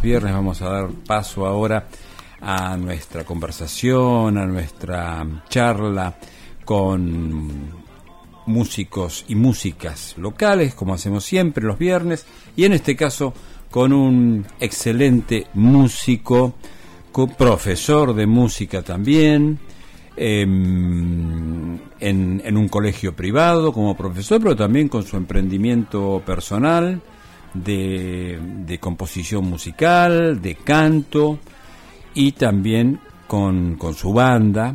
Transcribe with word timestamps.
viernes, 0.00 0.32
vamos 0.32 0.62
a 0.62 0.68
dar 0.68 0.88
paso 1.06 1.46
ahora 1.46 1.86
a 2.40 2.76
nuestra 2.76 3.24
conversación, 3.24 4.38
a 4.38 4.46
nuestra 4.46 5.26
charla 5.48 6.16
con 6.64 7.80
músicos 8.46 9.24
y 9.28 9.34
músicas 9.34 10.14
locales, 10.16 10.74
como 10.74 10.94
hacemos 10.94 11.24
siempre 11.24 11.64
los 11.64 11.78
viernes, 11.78 12.26
y 12.56 12.64
en 12.64 12.72
este 12.72 12.96
caso 12.96 13.34
con 13.70 13.92
un 13.92 14.46
excelente 14.58 15.46
músico, 15.54 16.54
profesor 17.36 18.14
de 18.14 18.26
música 18.26 18.82
también, 18.82 19.58
em, 20.16 21.78
en, 21.98 22.56
un 22.56 22.68
colegio 22.68 23.14
privado 23.14 23.72
como 23.72 23.96
profesor, 23.96 24.40
pero 24.40 24.56
también 24.56 24.88
con 24.88 25.04
su 25.04 25.16
emprendimiento 25.16 26.22
personal 26.24 27.00
de, 27.54 28.38
de 28.66 28.78
composición 28.78 29.44
musical, 29.44 30.40
de 30.40 30.54
canto 30.56 31.38
y 32.14 32.32
también 32.32 33.00
con, 33.26 33.76
con 33.76 33.94
su 33.94 34.12
banda, 34.12 34.74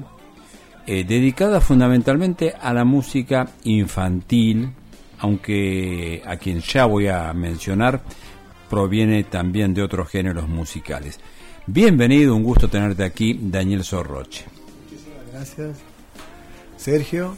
eh, 0.87 1.03
dedicada 1.03 1.61
fundamentalmente 1.61 2.53
a 2.59 2.73
la 2.73 2.85
música 2.85 3.47
infantil, 3.63 4.69
aunque 5.19 6.21
a 6.25 6.37
quien 6.37 6.59
ya 6.61 6.85
voy 6.85 7.07
a 7.07 7.33
mencionar 7.33 8.01
proviene 8.69 9.23
también 9.23 9.73
de 9.73 9.81
otros 9.83 10.09
géneros 10.09 10.47
musicales. 10.47 11.19
Bienvenido, 11.67 12.35
un 12.35 12.43
gusto 12.43 12.67
tenerte 12.67 13.03
aquí, 13.03 13.39
Daniel 13.41 13.83
Sorroche. 13.83 14.45
Muchísimas 14.83 15.31
gracias, 15.31 15.77
Sergio. 16.77 17.35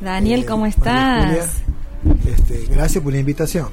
Daniel, 0.00 0.40
eh, 0.42 0.46
¿cómo 0.46 0.66
estás? 0.66 1.62
Este, 2.26 2.66
gracias 2.70 3.02
por 3.02 3.12
la 3.12 3.18
invitación. 3.18 3.68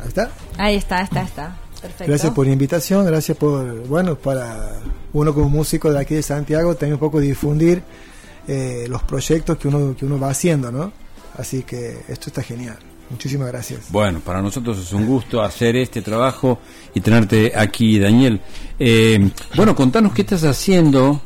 Ahí 0.00 0.08
está. 0.08 0.30
Ahí 0.56 0.76
está, 0.76 1.00
está, 1.02 1.22
está. 1.22 1.56
Perfecto. 1.80 2.04
Gracias 2.06 2.32
por 2.32 2.46
la 2.46 2.52
invitación, 2.52 3.06
gracias 3.06 3.38
por, 3.38 3.86
bueno, 3.86 4.14
para 4.16 4.80
uno 5.12 5.32
como 5.32 5.48
músico 5.48 5.90
de 5.90 5.98
aquí 5.98 6.14
de 6.14 6.22
Santiago, 6.22 6.74
también 6.74 6.94
un 6.94 7.00
poco 7.00 7.20
difundir 7.20 7.82
eh, 8.46 8.86
los 8.88 9.02
proyectos 9.04 9.56
que 9.56 9.68
uno, 9.68 9.96
que 9.96 10.04
uno 10.04 10.18
va 10.18 10.30
haciendo, 10.30 10.70
¿no? 10.70 10.92
Así 11.38 11.62
que 11.62 12.00
esto 12.08 12.28
está 12.28 12.42
genial. 12.42 12.78
Muchísimas 13.10 13.48
gracias. 13.48 13.90
Bueno, 13.90 14.20
para 14.20 14.40
nosotros 14.40 14.78
es 14.78 14.92
un 14.92 15.06
gusto 15.06 15.42
hacer 15.42 15.74
este 15.76 16.00
trabajo 16.00 16.60
y 16.94 17.00
tenerte 17.00 17.52
aquí, 17.56 17.98
Daniel. 17.98 18.40
Eh, 18.78 19.30
bueno, 19.56 19.74
contanos 19.74 20.12
qué 20.12 20.22
estás 20.22 20.44
haciendo. 20.44 21.20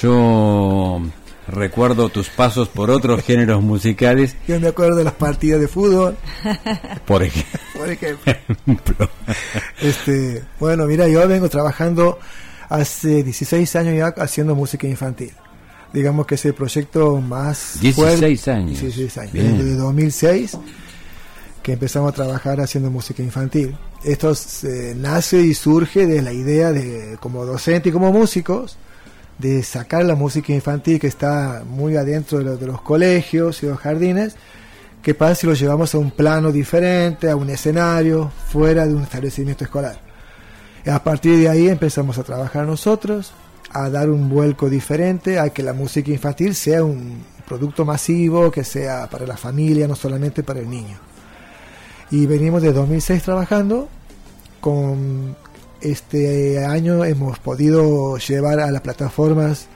Yo 0.00 1.02
recuerdo 1.48 2.08
tus 2.08 2.28
pasos 2.28 2.68
por 2.68 2.90
otros 2.90 3.22
géneros 3.24 3.62
musicales. 3.62 4.36
Yo 4.46 4.60
me 4.60 4.68
acuerdo 4.68 4.96
de 4.96 5.04
las 5.04 5.14
partidas 5.14 5.60
de 5.60 5.68
fútbol. 5.68 6.16
Por 7.06 7.22
ejemplo. 7.22 7.60
Por 7.74 7.90
ejemplo. 7.90 9.10
este, 9.80 10.44
bueno, 10.60 10.86
mira, 10.86 11.08
yo 11.08 11.26
vengo 11.26 11.48
trabajando 11.48 12.18
hace 12.68 13.22
16 13.22 13.76
años 13.76 13.96
ya 13.96 14.22
haciendo 14.22 14.54
música 14.54 14.86
infantil 14.86 15.32
digamos 15.90 16.26
que 16.26 16.34
es 16.34 16.44
el 16.44 16.52
proyecto 16.52 17.18
más 17.18 17.80
16 17.80 18.48
años. 18.48 18.80
16 18.80 19.18
años. 19.18 19.32
Desde 19.32 19.74
2006 19.74 20.58
que 21.62 21.72
empezamos 21.74 22.12
a 22.12 22.14
trabajar 22.14 22.60
haciendo 22.60 22.90
música 22.90 23.22
infantil. 23.22 23.76
Esto 24.02 24.32
nace 24.96 25.40
y 25.40 25.54
surge 25.54 26.06
de 26.06 26.22
la 26.22 26.32
idea 26.32 26.72
de, 26.72 27.18
como 27.20 27.44
docente 27.44 27.90
y 27.90 27.92
como 27.92 28.12
músicos, 28.12 28.78
de 29.38 29.62
sacar 29.62 30.04
la 30.04 30.14
música 30.14 30.52
infantil 30.52 30.98
que 30.98 31.06
está 31.06 31.62
muy 31.66 31.96
adentro 31.96 32.38
de, 32.38 32.56
de 32.56 32.66
los 32.66 32.82
colegios 32.82 33.62
y 33.62 33.66
los 33.66 33.78
jardines. 33.78 34.36
¿Qué 35.02 35.14
pasa 35.14 35.34
si 35.36 35.46
lo 35.46 35.54
llevamos 35.54 35.94
a 35.94 35.98
un 35.98 36.10
plano 36.10 36.50
diferente, 36.50 37.30
a 37.30 37.36
un 37.36 37.48
escenario, 37.50 38.30
fuera 38.48 38.86
de 38.86 38.94
un 38.94 39.02
establecimiento 39.02 39.64
escolar? 39.64 40.00
Y 40.84 40.90
a 40.90 41.02
partir 41.02 41.38
de 41.38 41.48
ahí 41.48 41.68
empezamos 41.68 42.18
a 42.18 42.24
trabajar 42.24 42.66
nosotros, 42.66 43.32
a 43.70 43.88
dar 43.90 44.10
un 44.10 44.28
vuelco 44.28 44.68
diferente, 44.68 45.38
a 45.38 45.50
que 45.50 45.62
la 45.62 45.72
música 45.72 46.10
infantil 46.10 46.54
sea 46.54 46.82
un 46.82 47.22
producto 47.46 47.84
masivo, 47.84 48.50
que 48.50 48.64
sea 48.64 49.08
para 49.08 49.26
la 49.26 49.36
familia, 49.36 49.86
no 49.88 49.94
solamente 49.94 50.42
para 50.42 50.60
el 50.60 50.68
niño. 50.68 50.98
Y 52.10 52.26
venimos 52.26 52.62
de 52.62 52.72
2006 52.72 53.22
trabajando, 53.22 53.88
con 54.60 55.36
este 55.80 56.64
año 56.64 57.04
hemos 57.04 57.38
podido 57.38 58.16
llevar 58.18 58.60
a 58.60 58.70
las 58.70 58.82
plataformas 58.82 59.68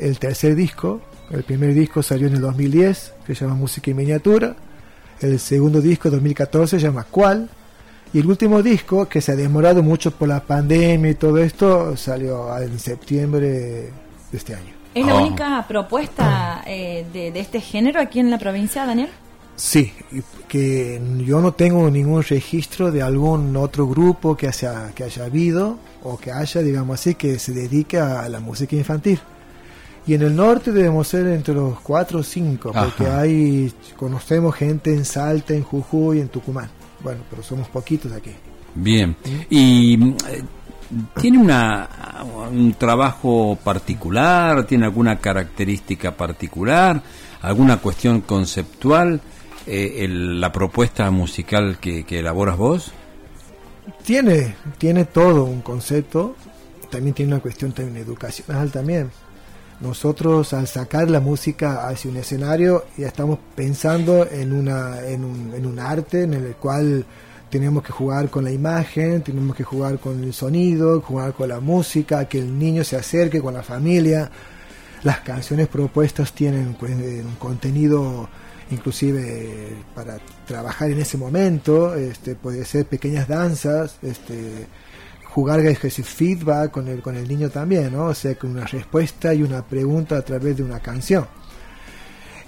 el 0.00 0.18
tercer 0.18 0.54
disco, 0.54 1.00
el 1.30 1.42
primer 1.42 1.74
disco 1.74 2.02
salió 2.02 2.28
en 2.28 2.34
el 2.34 2.40
2010, 2.40 3.14
que 3.26 3.34
se 3.34 3.44
llama 3.44 3.56
Música 3.56 3.90
y 3.90 3.94
Miniatura, 3.94 4.56
el 5.20 5.38
segundo 5.38 5.80
disco 5.80 6.10
2014 6.10 6.78
se 6.78 6.86
llama 6.86 7.04
Cuál, 7.10 7.48
y 8.12 8.20
el 8.20 8.26
último 8.26 8.62
disco, 8.62 9.06
que 9.06 9.20
se 9.20 9.32
ha 9.32 9.36
demorado 9.36 9.82
mucho 9.82 10.10
por 10.12 10.28
la 10.28 10.40
pandemia 10.40 11.10
y 11.10 11.14
todo 11.14 11.38
esto, 11.38 11.96
salió 11.96 12.56
en 12.58 12.78
septiembre 12.78 13.48
de 13.48 13.92
este 14.32 14.54
año. 14.54 14.72
¿Es 14.94 15.04
la 15.04 15.12
ah. 15.12 15.20
única 15.20 15.64
propuesta 15.68 16.62
eh, 16.66 17.04
de, 17.12 17.38
este 17.38 17.60
género 17.60 18.00
aquí 18.00 18.20
en 18.20 18.30
la 18.30 18.38
provincia, 18.38 18.86
Daniel? 18.86 19.10
Sí, 19.58 19.92
que 20.46 21.02
yo 21.18 21.40
no 21.40 21.52
tengo 21.52 21.90
ningún 21.90 22.22
registro 22.22 22.92
de 22.92 23.02
algún 23.02 23.56
otro 23.56 23.88
grupo 23.88 24.36
que 24.36 24.46
haya, 24.46 24.92
que 24.94 25.02
haya 25.02 25.24
habido 25.24 25.78
o 26.04 26.16
que 26.16 26.30
haya, 26.30 26.62
digamos 26.62 27.00
así, 27.00 27.16
que 27.16 27.40
se 27.40 27.52
dedique 27.52 27.98
a 27.98 28.28
la 28.28 28.38
música 28.38 28.76
infantil. 28.76 29.18
Y 30.06 30.14
en 30.14 30.22
el 30.22 30.36
norte 30.36 30.70
debemos 30.70 31.08
ser 31.08 31.26
entre 31.26 31.54
los 31.54 31.80
cuatro 31.80 32.20
o 32.20 32.22
cinco, 32.22 32.72
porque 32.72 33.08
hay, 33.08 33.72
conocemos 33.96 34.54
gente 34.54 34.94
en 34.94 35.04
Salta, 35.04 35.54
en 35.54 35.64
Jujuy, 35.64 36.20
en 36.20 36.28
Tucumán. 36.28 36.70
Bueno, 37.00 37.22
pero 37.28 37.42
somos 37.42 37.66
poquitos 37.68 38.12
aquí. 38.12 38.30
Bien. 38.76 39.16
¿Y 39.50 40.14
eh, 40.28 40.44
tiene 41.20 41.38
una, 41.38 41.88
un 42.48 42.74
trabajo 42.74 43.58
particular? 43.62 44.64
¿Tiene 44.68 44.84
alguna 44.84 45.18
característica 45.18 46.16
particular? 46.16 47.02
¿Alguna 47.42 47.78
cuestión 47.78 48.20
conceptual? 48.20 49.20
Eh, 49.68 50.08
la 50.08 50.50
propuesta 50.50 51.10
musical 51.10 51.78
que, 51.78 52.04
que 52.04 52.20
elaboras 52.20 52.56
vos? 52.56 52.92
Tiene, 54.04 54.54
tiene 54.78 55.04
todo 55.04 55.44
un 55.44 55.60
concepto. 55.60 56.36
También 56.90 57.14
tiene 57.14 57.32
una 57.34 57.42
cuestión 57.42 57.72
también 57.72 57.98
educacional 57.98 58.70
también 58.70 59.10
nosotros 59.80 60.52
al 60.54 60.66
sacar 60.66 61.08
la 61.08 61.20
música 61.20 61.86
hacia 61.86 62.10
un 62.10 62.16
escenario 62.16 62.84
ya 62.96 63.06
estamos 63.06 63.38
pensando 63.54 64.26
en, 64.28 64.52
una, 64.52 65.00
en, 65.06 65.24
un, 65.24 65.54
en 65.54 65.66
un 65.66 65.78
arte 65.78 66.24
en 66.24 66.34
el 66.34 66.54
cual 66.56 67.04
tenemos 67.48 67.82
que 67.82 67.92
jugar 67.92 68.28
con 68.28 68.44
la 68.44 68.50
imagen, 68.50 69.22
tenemos 69.22 69.56
que 69.56 69.64
jugar 69.64 69.98
con 69.98 70.22
el 70.22 70.34
sonido, 70.34 71.00
jugar 71.00 71.32
con 71.32 71.48
la 71.48 71.60
música, 71.60 72.26
que 72.26 72.40
el 72.40 72.58
niño 72.58 72.84
se 72.84 72.96
acerque 72.96 73.40
con 73.40 73.54
la 73.54 73.62
familia. 73.62 74.30
Las 75.02 75.20
canciones 75.20 75.68
propuestas 75.68 76.32
tienen 76.32 76.76
un 76.78 77.36
contenido 77.38 78.28
inclusive 78.70 79.76
para 79.94 80.18
trabajar 80.46 80.90
en 80.90 81.00
ese 81.00 81.16
momento, 81.16 81.94
este, 81.94 82.34
puede 82.34 82.64
ser 82.64 82.86
pequeñas 82.86 83.28
danzas, 83.28 83.96
este, 84.02 84.66
jugar 85.24 85.60
ese 85.60 86.02
feedback 86.02 86.70
con 86.70 86.88
el, 86.88 87.00
con 87.00 87.16
el 87.16 87.28
niño 87.28 87.50
también, 87.50 87.92
¿no? 87.92 88.06
O 88.06 88.14
sea, 88.14 88.34
con 88.34 88.50
una 88.50 88.66
respuesta 88.66 89.34
y 89.34 89.42
una 89.42 89.64
pregunta 89.64 90.16
a 90.16 90.22
través 90.22 90.56
de 90.56 90.62
una 90.62 90.80
canción. 90.80 91.26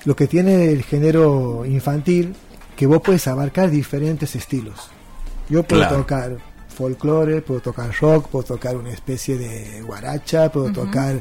Lo 0.05 0.17
que 0.17 0.27
tiene 0.27 0.73
el 0.73 0.83
género 0.83 1.65
infantil, 1.67 2.35
que 2.77 2.87
vos 2.87 3.03
puedes 3.03 3.27
abarcar 3.29 3.71
diferentes 3.71 4.35
estilos. 4.35 4.91
Yo 5.49 5.63
puedo 5.63 5.87
tocar 5.89 6.39
folclore, 6.69 7.43
puedo 7.43 7.61
tocar 7.61 7.95
rock, 8.01 8.29
puedo 8.29 8.45
tocar 8.45 8.77
una 8.77 8.91
especie 8.91 9.37
de 9.37 9.83
guaracha, 9.83 10.51
puedo 10.51 10.73
tocar, 10.73 11.21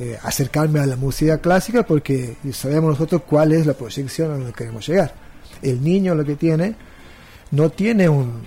eh, 0.00 0.16
acercarme 0.22 0.78
a 0.78 0.86
la 0.86 0.94
música 0.94 1.38
clásica 1.38 1.84
porque 1.84 2.36
sabemos 2.52 2.90
nosotros 2.90 3.22
cuál 3.28 3.52
es 3.52 3.66
la 3.66 3.74
proyección 3.74 4.30
a 4.30 4.34
donde 4.34 4.52
queremos 4.52 4.86
llegar. 4.86 5.12
El 5.60 5.82
niño 5.82 6.14
lo 6.14 6.24
que 6.24 6.36
tiene, 6.36 6.76
no 7.50 7.70
tiene 7.70 8.08
un, 8.08 8.42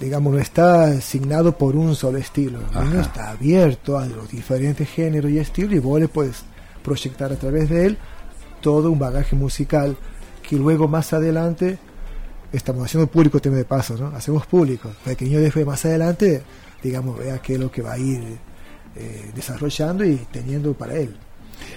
digamos, 0.00 0.32
no 0.32 0.40
está 0.40 0.86
asignado 0.86 1.56
por 1.56 1.76
un 1.76 1.94
solo 1.94 2.18
estilo. 2.18 2.58
El 2.74 2.98
está 2.98 3.30
abierto 3.30 3.98
a 3.98 4.06
los 4.06 4.28
diferentes 4.28 4.88
géneros 4.88 5.30
y 5.30 5.38
estilos 5.38 5.74
y 5.74 5.78
vos 5.78 6.00
le 6.00 6.08
puedes 6.08 6.42
proyectar 6.82 7.32
a 7.32 7.36
través 7.36 7.68
de 7.68 7.86
él 7.86 7.98
todo 8.60 8.90
un 8.90 8.98
bagaje 8.98 9.36
musical 9.36 9.96
que 10.42 10.56
luego 10.56 10.88
más 10.88 11.12
adelante 11.12 11.78
estamos 12.52 12.84
haciendo 12.84 13.06
público 13.06 13.40
tema 13.40 13.56
de 13.56 13.64
paso, 13.64 13.96
¿no? 13.96 14.08
Hacemos 14.08 14.44
público 14.46 14.90
para 15.04 15.14
que 15.14 15.24
el 15.24 15.30
niño 15.30 15.42
después 15.42 15.64
más 15.64 15.84
adelante, 15.84 16.42
digamos, 16.82 17.16
vea 17.16 17.38
qué 17.38 17.54
es 17.54 17.60
lo 17.60 17.70
que 17.70 17.82
va 17.82 17.92
a 17.92 17.98
ir 17.98 18.38
eh, 18.96 19.30
desarrollando 19.34 20.04
y 20.04 20.16
teniendo 20.30 20.74
para 20.74 20.94
él. 20.96 21.16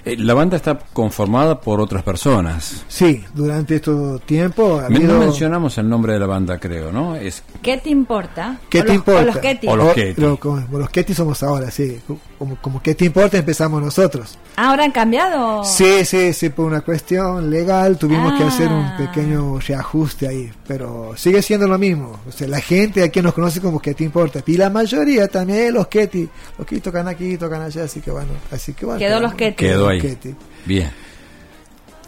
Eh, 0.04 0.16
la 0.18 0.34
banda 0.34 0.56
está 0.56 0.78
conformada 0.92 1.60
por 1.60 1.80
otras 1.80 2.02
personas. 2.02 2.84
Sí, 2.88 3.24
durante 3.34 3.76
este 3.76 3.90
tiempo 4.24 4.78
ha 4.80 4.86
habido... 4.86 5.14
No 5.14 5.18
mencionamos 5.20 5.76
el 5.78 5.88
nombre 5.88 6.12
de 6.14 6.20
la 6.20 6.26
banda, 6.26 6.58
creo, 6.58 6.92
¿no? 6.92 7.16
Es 7.16 7.42
¿Qué 7.62 7.76
te 7.78 7.90
importa? 7.90 8.58
¿Qué 8.70 8.80
O 8.80 8.82
te 8.82 8.88
los- 8.88 8.96
importa? 8.96 9.22
O 9.22 9.24
los 9.26 9.38
Ketty. 9.38 9.66
O 9.68 9.76
los 9.76 9.94
Ketty. 9.94 10.22
como 10.38 10.78
los 10.78 10.90
Ketty 10.90 11.14
somos 11.14 11.42
ahora, 11.42 11.70
sí. 11.70 11.98
Como, 12.38 12.56
como 12.60 12.82
¿qué 12.82 12.94
te 12.94 13.04
importa? 13.06 13.38
Empezamos 13.38 13.82
nosotros. 13.82 14.38
Ah, 14.56 14.70
¿Ahora 14.70 14.84
han 14.84 14.92
cambiado? 14.92 15.64
Sí, 15.64 16.04
sí, 16.04 16.32
sí, 16.32 16.50
por 16.50 16.66
una 16.66 16.82
cuestión 16.82 17.50
legal 17.50 17.96
tuvimos 17.98 18.34
que 18.34 18.44
Ah. 18.44 18.48
hacer 18.48 18.68
un 18.68 18.96
pequeño 18.96 19.58
reajuste 19.58 20.28
ahí, 20.28 20.50
pero 20.68 21.14
sigue 21.16 21.42
siendo 21.42 21.66
lo 21.66 21.78
mismo. 21.78 22.20
O 22.28 22.32
sea, 22.32 22.46
la 22.48 22.60
gente 22.60 23.02
aquí 23.02 23.20
nos 23.22 23.32
conoce 23.34 23.60
como 23.60 23.80
que 23.80 23.94
te 23.94 24.04
importa. 24.04 24.40
Y 24.46 24.56
la 24.56 24.70
mayoría 24.70 25.26
también 25.28 25.74
los 25.74 25.88
Ketty. 25.88 26.28
Los 26.58 26.66
Ketty 26.66 26.80
tocan 26.80 27.08
aquí, 27.08 27.36
tocan 27.36 27.62
allá, 27.62 27.84
así 27.84 28.00
que 28.00 28.10
bueno. 28.10 28.28
Así 28.52 28.72
que 28.74 28.86
bueno 28.86 28.98
Quedó 28.98 29.20
los 29.20 29.34
Ketty. 29.34 29.56
Quedó 29.68 29.88
ahí. 29.88 30.18
Bien. 30.64 30.90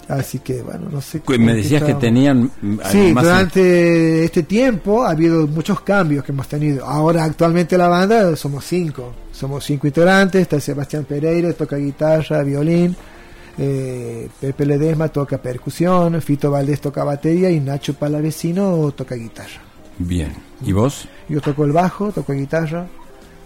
Así 0.09 0.39
que 0.39 0.63
bueno, 0.63 0.89
no 0.91 1.03
sé. 1.03 1.21
Me 1.39 1.53
decías 1.55 1.83
que 1.83 1.93
tenían 1.95 2.51
mm, 2.63 2.79
Sí, 2.91 3.13
durante 3.13 4.25
este 4.25 4.43
tiempo 4.45 5.05
ha 5.05 5.11
habido 5.11 5.47
muchos 5.47 5.83
cambios 5.83 6.25
que 6.25 6.33
hemos 6.33 6.49
tenido. 6.49 6.87
Ahora 6.87 7.25
actualmente 7.25 7.77
la 7.77 7.89
banda 7.89 8.35
somos 8.35 8.65
cinco. 8.65 9.13
Somos 9.33 9.65
cinco 9.65 9.87
integrantes. 9.87 10.41
Está 10.43 10.59
Sebastián 10.61 11.05
Pereira, 11.05 11.53
toca 11.53 11.77
guitarra, 11.77 12.43
violín. 12.43 12.97
eh, 13.59 14.29
Pepe 14.41 14.65
Ledesma 14.65 15.09
toca 15.09 15.37
percusión. 15.37 16.21
Fito 16.23 16.51
Valdés 16.51 16.81
toca 16.81 17.05
batería. 17.05 17.51
Y 17.51 17.61
Nacho 17.61 17.93
Palavecino 17.93 18.91
toca 18.93 19.15
guitarra. 19.15 19.61
Bien. 19.99 20.33
¿Y 20.65 20.73
vos? 20.73 21.07
Yo 21.29 21.43
toco 21.43 21.65
el 21.67 21.73
bajo, 21.73 22.13
toco 22.13 22.33
guitarra. 22.33 22.87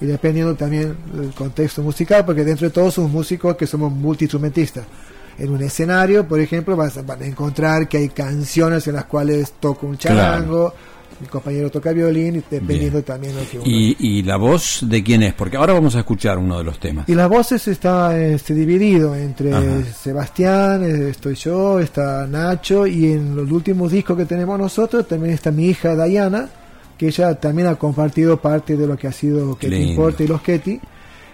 Y 0.03 0.07
dependiendo 0.07 0.57
también 0.57 0.97
del 1.15 1.31
contexto 1.31 1.81
musical, 1.81 2.25
porque 2.25 2.43
dentro 2.43 2.67
de 2.67 2.75
todos 2.75 2.95
somos 2.95 3.13
músicos 3.13 3.57
que 3.57 3.69
somos 3.69 3.93
multiinstrumentistas. 3.93 4.85
En 5.39 5.51
un 5.51 5.63
escenario, 5.63 6.27
por 6.27 6.41
ejemplo, 6.41 6.77
vas 6.77 6.97
a, 6.99 7.03
van 7.03 7.23
a 7.23 7.27
encontrar 7.27 7.89
que 7.89 7.99
hay 7.99 8.09
canciones 8.09 8.87
en 8.89 8.95
las 8.95 9.05
cuales 9.05 9.53
toco 9.61 9.87
un 9.87 9.97
charango, 9.97 10.75
mi 11.21 11.29
compañero 11.29 11.71
toca 11.71 11.93
violín, 11.93 12.35
y 12.35 12.43
dependiendo 12.51 12.99
Bien. 12.99 13.05
también 13.05 13.35
de 13.37 13.43
lo 13.43 13.49
que 13.49 13.59
uno 13.59 13.67
¿Y, 13.67 13.97
¿Y 14.01 14.23
la 14.25 14.37
voz 14.37 14.81
de 14.83 15.05
quién 15.05 15.23
es? 15.23 15.35
Porque 15.35 15.57
ahora 15.57 15.73
vamos 15.73 15.95
a 15.95 16.01
escuchar 16.01 16.37
uno 16.37 16.59
de 16.59 16.65
los 16.65 16.81
temas. 16.81 17.09
Y 17.09 17.15
las 17.15 17.29
voces 17.29 17.69
está 17.69 18.19
este, 18.19 18.55
dividido 18.55 19.15
entre 19.15 19.55
Ajá. 19.55 19.85
Sebastián, 19.85 20.83
eh, 20.83 21.11
estoy 21.11 21.37
yo, 21.37 21.79
está 21.79 22.27
Nacho 22.27 22.89
y 22.89 23.13
en 23.13 23.37
los 23.37 23.49
últimos 23.53 23.93
discos 23.93 24.17
que 24.17 24.25
tenemos 24.25 24.59
nosotros 24.59 25.07
también 25.07 25.35
está 25.35 25.53
mi 25.53 25.67
hija 25.67 25.95
Dayana, 25.95 26.49
que 27.03 27.09
ella 27.09 27.35
también 27.35 27.67
ha 27.67 27.75
compartido 27.75 28.41
parte 28.41 28.77
de 28.77 28.87
lo 28.87 28.97
que 28.97 29.09
ha 29.09 29.13
sido 29.13 29.59
Lindo. 29.61 29.77
importa 29.91 30.23
y 30.23 30.29
los 30.29 30.41
Ketty, 30.41 30.81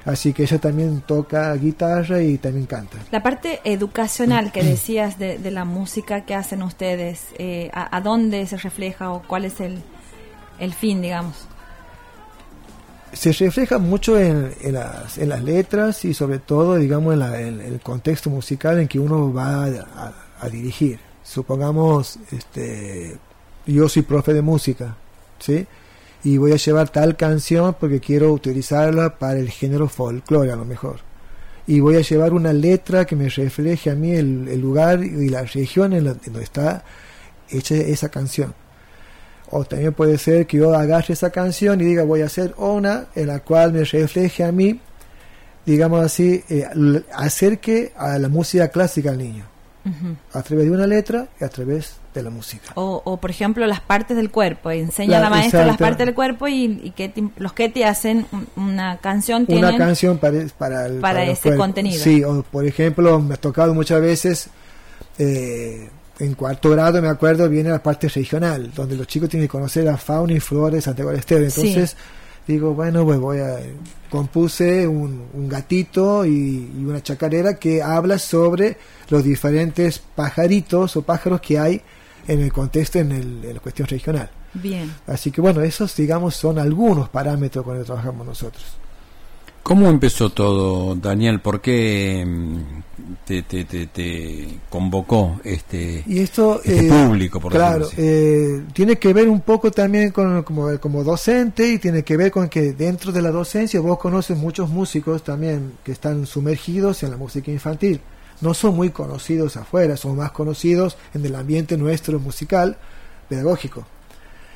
así 0.06 0.32
que 0.32 0.44
ella 0.44 0.58
también 0.58 1.02
toca 1.02 1.52
guitarra 1.56 2.22
y 2.22 2.38
también 2.38 2.64
canta. 2.64 2.96
La 3.10 3.22
parte 3.22 3.60
educacional 3.64 4.50
que 4.50 4.62
decías 4.62 5.18
de, 5.18 5.36
de 5.38 5.50
la 5.50 5.66
música 5.66 6.24
que 6.24 6.34
hacen 6.34 6.62
ustedes, 6.62 7.26
eh, 7.38 7.70
a, 7.74 7.94
a 7.94 8.00
dónde 8.00 8.46
se 8.46 8.56
refleja 8.56 9.10
o 9.12 9.22
cuál 9.22 9.44
es 9.44 9.60
el, 9.60 9.82
el 10.58 10.72
fin, 10.72 11.02
digamos? 11.02 11.34
se 13.12 13.32
refleja 13.32 13.78
mucho 13.78 14.18
en, 14.18 14.52
en 14.60 14.74
las, 14.74 15.18
en 15.18 15.28
las 15.30 15.42
letras 15.42 16.04
y 16.04 16.14
sobre 16.14 16.38
todo, 16.38 16.76
digamos, 16.76 17.12
en, 17.14 17.18
la- 17.20 17.40
en 17.40 17.60
el 17.60 17.80
contexto 17.80 18.30
musical 18.30 18.78
en 18.80 18.88
que 18.88 18.98
uno 18.98 19.32
va 19.32 19.64
a, 19.64 19.66
a- 19.66 20.14
a 20.40 20.48
dirigir. 20.48 20.98
Supongamos, 21.22 22.18
este, 22.32 23.16
yo 23.66 23.88
soy 23.88 24.02
profe 24.02 24.32
de 24.34 24.42
música, 24.42 24.94
¿sí? 25.38 25.66
Y 26.24 26.36
voy 26.36 26.52
a 26.52 26.56
llevar 26.56 26.88
tal 26.90 27.16
canción 27.16 27.76
porque 27.78 28.00
quiero 28.00 28.32
utilizarla 28.32 29.18
para 29.18 29.38
el 29.38 29.50
género 29.50 29.88
folclore 29.88 30.50
a 30.52 30.56
lo 30.56 30.64
mejor. 30.64 31.00
Y 31.66 31.80
voy 31.80 31.96
a 31.96 32.00
llevar 32.00 32.32
una 32.32 32.52
letra 32.52 33.04
que 33.04 33.14
me 33.14 33.28
refleje 33.28 33.90
a 33.90 33.94
mí 33.94 34.12
el, 34.12 34.58
lugar 34.60 35.04
y 35.04 35.28
la 35.28 35.42
región 35.42 35.92
en, 35.92 36.04
la- 36.04 36.10
en 36.12 36.18
donde 36.32 36.44
está 36.44 36.82
hecha 37.50 37.74
esa 37.74 38.08
canción. 38.08 38.54
O 39.50 39.64
también 39.64 39.92
puede 39.94 40.18
ser 40.18 40.46
que 40.46 40.58
yo 40.58 40.74
agarre 40.74 41.14
esa 41.14 41.30
canción 41.30 41.80
y 41.80 41.84
diga 41.84 42.02
voy 42.04 42.22
a 42.22 42.26
hacer 42.26 42.54
una 42.58 43.06
en 43.14 43.28
la 43.28 43.40
cual 43.40 43.72
me 43.72 43.84
refleje 43.84 44.44
a 44.44 44.52
mí, 44.52 44.80
digamos 45.64 46.04
así, 46.04 46.42
eh, 46.48 46.66
acerque 47.14 47.92
a 47.96 48.18
la 48.18 48.28
música 48.28 48.68
clásica 48.68 49.10
al 49.10 49.18
niño, 49.18 49.44
Ujú. 49.84 50.16
a 50.38 50.42
través 50.42 50.64
de 50.66 50.70
una 50.72 50.86
letra 50.86 51.28
y 51.40 51.44
a 51.44 51.48
través 51.48 51.94
de 52.14 52.22
la 52.22 52.30
música. 52.30 52.72
O, 52.74 53.00
o, 53.04 53.16
por 53.18 53.30
ejemplo, 53.30 53.66
las 53.66 53.80
partes 53.80 54.16
del 54.16 54.30
cuerpo. 54.30 54.70
Enseña 54.70 55.12
La- 55.18 55.20
la 55.20 55.30
maestra 55.30 55.64
las 55.64 55.76
partes 55.78 56.04
del 56.06 56.14
cuerpo 56.14 56.48
y, 56.48 56.80
y 56.82 56.90
que 56.90 57.12
los 57.36 57.52
que 57.52 57.68
te 57.68 57.84
hacen 57.84 58.26
un- 58.32 58.46
una 58.56 58.98
canción 58.98 59.46
tienen... 59.46 59.64
Una 59.64 59.78
canción 59.78 60.18
para, 60.18 60.38
para, 60.58 60.86
el- 60.86 60.98
para 61.00 61.22
el 61.24 61.30
ese 61.30 61.54
contenido. 61.56 62.02
Sí, 62.02 62.22
o 62.24 62.42
por 62.42 62.66
ejemplo, 62.66 63.18
me 63.20 63.34
ha 63.34 63.36
tocado 63.38 63.72
muchas 63.72 64.00
veces, 64.00 64.50
eh, 65.18 65.88
en 66.18 66.34
cuarto 66.34 66.70
grado 66.70 67.00
me 67.00 67.08
acuerdo, 67.08 67.48
viene 67.48 67.70
la 67.70 67.82
parte 67.82 68.08
regional, 68.08 68.72
donde 68.74 68.96
los 68.96 69.06
chicos 69.06 69.28
tienen 69.28 69.46
que 69.46 69.52
conocer 69.52 69.84
la 69.84 69.96
fauna 69.96 70.32
y 70.32 70.40
flora 70.40 70.74
de 70.76 70.82
Santiago 70.82 71.10
del 71.10 71.20
Estero. 71.20 71.48
Sí. 71.50 71.74
Digo, 72.48 72.74
bueno, 72.74 73.04
pues 73.04 73.20
voy 73.20 73.38
a... 73.38 73.60
Compuse 74.10 74.88
un, 74.88 75.26
un 75.34 75.48
gatito 75.50 76.24
y, 76.24 76.72
y 76.76 76.84
una 76.84 77.02
chacarera 77.02 77.56
que 77.58 77.82
habla 77.82 78.18
sobre 78.18 78.78
los 79.10 79.22
diferentes 79.22 79.98
pajaritos 79.98 80.96
o 80.96 81.02
pájaros 81.02 81.42
que 81.42 81.58
hay 81.58 81.82
en 82.26 82.40
el 82.40 82.50
contexto, 82.50 82.98
en, 82.98 83.12
el, 83.12 83.44
en 83.44 83.54
la 83.54 83.60
cuestión 83.60 83.86
regional. 83.86 84.30
Bien. 84.54 84.90
Así 85.06 85.30
que 85.30 85.42
bueno, 85.42 85.60
esos 85.60 85.94
digamos 85.94 86.36
son 86.36 86.58
algunos 86.58 87.10
parámetros 87.10 87.62
con 87.64 87.74
los 87.74 87.84
que 87.84 87.86
trabajamos 87.86 88.26
nosotros. 88.26 88.64
¿Cómo 89.62 89.88
empezó 89.88 90.30
todo, 90.30 90.94
Daniel? 90.94 91.40
¿Por 91.40 91.60
qué 91.60 92.24
mm, 92.26 92.58
te, 93.24 93.42
te, 93.42 93.64
te, 93.64 93.86
te 93.86 94.48
convocó 94.70 95.40
este, 95.44 96.02
Y 96.06 96.20
esto, 96.20 96.60
este 96.64 96.86
eh, 96.86 96.88
público, 96.88 97.40
por 97.40 97.52
claro, 97.52 97.88
eh, 97.96 98.64
tiene 98.72 98.96
que 98.96 99.12
ver 99.12 99.28
un 99.28 99.42
poco 99.42 99.70
también 99.70 100.10
con 100.10 100.42
como, 100.42 100.78
como 100.78 101.04
docente 101.04 101.68
y 101.68 101.78
tiene 101.78 102.02
que 102.02 102.16
ver 102.16 102.30
con 102.30 102.48
que 102.48 102.72
dentro 102.72 103.12
de 103.12 103.22
la 103.22 103.30
docencia 103.30 103.80
vos 103.80 103.98
conoces 103.98 104.36
muchos 104.36 104.70
músicos 104.70 105.22
también 105.22 105.74
que 105.84 105.92
están 105.92 106.26
sumergidos 106.26 107.02
en 107.02 107.10
la 107.10 107.16
música 107.16 107.50
infantil. 107.50 108.00
No 108.40 108.54
son 108.54 108.76
muy 108.76 108.90
conocidos 108.90 109.56
afuera, 109.56 109.96
son 109.96 110.16
más 110.16 110.30
conocidos 110.30 110.96
en 111.12 111.26
el 111.26 111.34
ambiente 111.34 111.76
nuestro 111.76 112.18
musical, 112.20 112.78
pedagógico. 113.28 113.86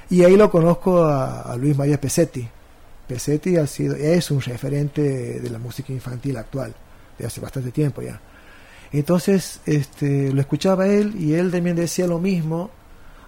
Y 0.08 0.24
ahí 0.24 0.36
lo 0.36 0.50
conozco 0.50 1.04
a, 1.04 1.42
a 1.42 1.56
Luis 1.56 1.76
María 1.76 2.00
Pesetti. 2.00 2.48
Pesetti 3.06 3.56
ha 3.56 3.66
sido, 3.66 3.94
es 3.96 4.30
un 4.30 4.40
referente 4.40 5.40
de 5.40 5.50
la 5.50 5.58
música 5.58 5.92
infantil 5.92 6.36
actual, 6.36 6.74
de 7.18 7.26
hace 7.26 7.40
bastante 7.40 7.70
tiempo 7.70 8.02
ya. 8.02 8.20
Entonces, 8.92 9.60
este, 9.66 10.32
lo 10.32 10.40
escuchaba 10.40 10.86
él 10.86 11.14
y 11.18 11.34
él 11.34 11.50
también 11.50 11.76
decía 11.76 12.06
lo 12.06 12.18
mismo 12.18 12.70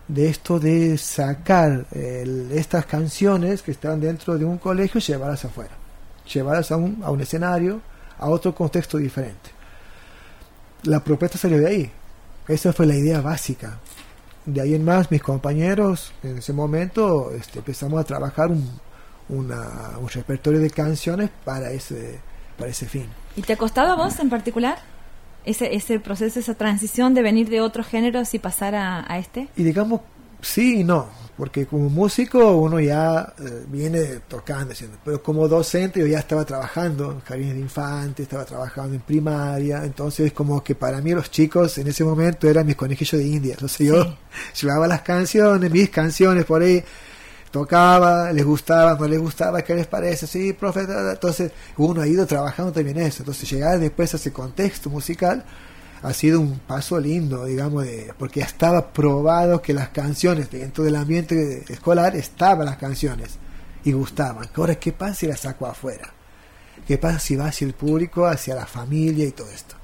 de 0.08 0.28
esto 0.28 0.60
de 0.60 0.98
sacar 0.98 1.86
estas 1.92 2.84
canciones 2.84 3.62
que 3.62 3.70
están 3.70 4.00
dentro 4.00 4.36
de 4.36 4.44
un 4.44 4.58
colegio 4.58 4.98
y 4.98 5.02
llevarlas 5.02 5.44
afuera, 5.46 5.72
llevarlas 6.32 6.70
a 6.70 6.76
un, 6.76 7.02
a 7.02 7.10
un 7.10 7.20
escenario, 7.22 7.80
a 8.18 8.28
otro 8.28 8.54
contexto 8.54 8.98
diferente. 8.98 9.50
La 10.82 11.02
propuesta 11.02 11.38
salió 11.38 11.58
de 11.58 11.66
ahí. 11.66 11.90
Esa 12.46 12.74
fue 12.74 12.84
la 12.84 12.94
idea 12.94 13.22
básica. 13.22 13.78
De 14.44 14.60
ahí 14.60 14.74
en 14.74 14.84
más, 14.84 15.10
mis 15.10 15.22
compañeros, 15.22 16.12
en 16.22 16.38
ese 16.38 16.52
momento, 16.52 17.30
este, 17.30 17.60
empezamos 17.60 17.98
a 17.98 18.04
trabajar 18.04 18.50
un, 18.50 18.68
una- 19.28 19.98
un 20.00 20.08
repertorio 20.08 20.60
de 20.60 20.70
canciones 20.70 21.30
para 21.44 21.70
ese, 21.70 22.18
para 22.58 22.70
ese 22.70 22.86
fin. 22.86 23.06
¿Y 23.36 23.42
te 23.42 23.52
ha 23.54 23.56
costado 23.56 23.92
a 23.92 23.96
vos 23.96 24.18
en 24.20 24.30
particular 24.30 24.78
ese, 25.44 25.74
ese 25.74 25.98
proceso, 26.00 26.38
esa 26.40 26.54
transición 26.54 27.14
de 27.14 27.22
venir 27.22 27.48
de 27.48 27.60
otros 27.60 27.86
géneros 27.86 28.32
y 28.34 28.38
pasar 28.38 28.74
a, 28.74 29.04
a 29.10 29.18
este? 29.18 29.48
Y 29.56 29.62
digamos, 29.64 30.00
sí 30.40 30.80
y 30.80 30.84
no, 30.84 31.08
porque 31.36 31.66
como 31.66 31.88
músico 31.90 32.56
uno 32.58 32.78
ya 32.78 33.32
eh, 33.40 33.64
viene 33.68 34.04
tocando, 34.28 34.72
haciendo, 34.72 34.98
pero 35.04 35.22
como 35.22 35.48
docente 35.48 35.98
yo 36.00 36.06
ya 36.06 36.18
estaba 36.20 36.44
trabajando 36.44 37.10
en 37.12 37.20
jardines 37.20 37.54
de 37.54 37.60
infantes, 37.60 38.22
estaba 38.24 38.44
trabajando 38.44 38.94
en 38.94 39.00
primaria, 39.00 39.84
entonces 39.84 40.32
como 40.32 40.62
que 40.62 40.74
para 40.76 41.00
mí 41.00 41.12
los 41.12 41.30
chicos 41.30 41.76
en 41.78 41.88
ese 41.88 42.04
momento 42.04 42.48
eran 42.48 42.66
mis 42.66 42.76
conejillos 42.76 43.20
de 43.20 43.26
India, 43.26 43.54
entonces 43.54 43.86
yo 43.88 44.16
llevaba 44.62 44.86
las 44.86 45.02
canciones, 45.02 45.70
mis 45.70 45.90
canciones 45.90 46.44
por 46.44 46.62
ahí, 46.62 46.84
tocaba, 47.54 48.32
les 48.32 48.44
gustaba, 48.44 48.96
no 48.98 49.06
les 49.06 49.20
gustaba, 49.20 49.62
¿qué 49.62 49.76
les 49.76 49.86
parece? 49.86 50.26
Sí, 50.26 50.52
profe, 50.52 50.80
entonces 50.80 51.52
uno 51.76 52.02
ha 52.02 52.06
ido 52.08 52.26
trabajando 52.26 52.72
también 52.72 52.98
eso, 52.98 53.22
entonces 53.22 53.48
llegar 53.48 53.78
después 53.78 54.12
a 54.12 54.16
ese 54.16 54.32
contexto 54.32 54.90
musical 54.90 55.44
ha 56.02 56.12
sido 56.12 56.40
un 56.40 56.58
paso 56.58 56.98
lindo, 56.98 57.44
digamos, 57.44 57.84
de, 57.84 58.12
porque 58.18 58.40
estaba 58.40 58.92
probado 58.92 59.62
que 59.62 59.72
las 59.72 59.90
canciones 59.90 60.50
dentro 60.50 60.82
del 60.82 60.96
ambiente 60.96 61.64
escolar 61.68 62.16
estaban 62.16 62.66
las 62.66 62.76
canciones 62.76 63.38
y 63.84 63.92
gustaban. 63.92 64.48
Ahora, 64.56 64.74
¿qué 64.74 64.90
pasa 64.90 65.14
si 65.14 65.26
las 65.28 65.38
saco 65.38 65.66
afuera? 65.66 66.12
¿Qué 66.88 66.98
pasa 66.98 67.20
si 67.20 67.36
va 67.36 67.46
hacia 67.46 67.68
el 67.68 67.74
público, 67.74 68.26
hacia 68.26 68.56
la 68.56 68.66
familia 68.66 69.26
y 69.26 69.30
todo 69.30 69.48
esto? 69.48 69.76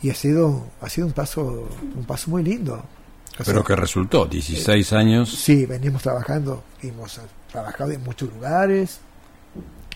Y 0.00 0.08
ha 0.08 0.14
sido, 0.14 0.68
ha 0.80 0.88
sido 0.88 1.06
un 1.06 1.12
paso, 1.12 1.68
un 1.94 2.04
paso 2.06 2.30
muy 2.30 2.42
lindo. 2.42 2.82
O 3.38 3.44
sea, 3.44 3.52
Pero 3.52 3.64
que 3.64 3.74
resultó, 3.76 4.26
16 4.26 4.92
años, 4.92 5.28
Sí, 5.30 5.66
venimos 5.66 6.02
trabajando, 6.02 6.62
hemos 6.82 7.20
trabajado 7.50 7.90
en 7.90 8.02
muchos 8.04 8.32
lugares. 8.32 9.00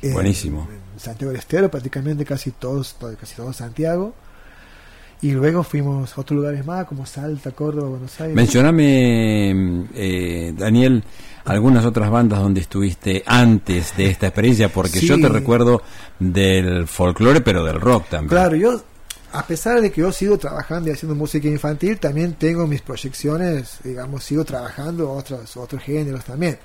Eh, 0.03 0.13
Buenísimo. 0.13 0.69
En 0.95 1.01
Santiago 1.01 1.31
del 1.33 1.39
Estero, 1.41 1.71
prácticamente 1.71 2.25
casi 2.25 2.51
todos, 2.53 2.95
todo- 2.99 3.17
casi 3.17 3.35
todo 3.37 3.53
Santiago. 3.53 4.15
Y 5.21 5.33
luego 5.33 5.65
fuimos 5.65 6.17
a 6.17 6.21
otros 6.21 6.37
lugares 6.37 6.65
más, 6.65 6.85
como 6.87 7.05
Salta, 7.05 7.51
Córdoba, 7.51 7.89
Buenos 7.89 8.21
Aires. 8.21 8.37
Mencioname, 8.37 9.87
eh, 9.95 10.53
Daniel, 10.57 11.03
algunas 11.45 11.85
otras 11.85 12.09
bandas 12.11 12.39
donde 12.41 12.61
estuviste 12.61 13.25
antes 13.27 13.97
de 13.97 14.11
esta 14.11 14.27
experiencia, 14.29 14.69
porque 14.73 15.01
yo 15.01 15.19
te 15.21 15.29
recuerdo 15.29 15.83
del 16.21 16.87
folclore, 16.87 17.41
pero 17.41 17.65
del 17.65 17.81
rock 17.81 18.09
también. 18.11 18.29
Claro, 18.29 18.55
yo, 18.57 18.81
a 19.33 19.47
pesar 19.47 19.81
de 19.81 19.93
que 19.93 20.01
yo 20.01 20.13
sigo 20.13 20.39
trabajando 20.39 20.89
y 20.89 20.93
haciendo 20.93 21.15
música 21.15 21.49
infantil, 21.49 21.99
también 21.99 22.35
tengo 22.35 22.67
mis 22.67 22.81
proyecciones, 22.81 23.79
digamos, 23.85 24.25
sigo 24.25 24.45
trabajando 24.45 25.11
otros, 25.11 25.57
otros 25.57 25.83
géneros 25.83 26.25
también. 26.25 26.59